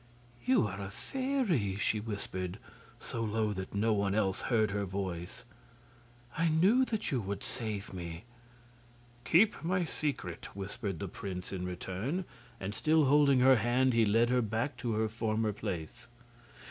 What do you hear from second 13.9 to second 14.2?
he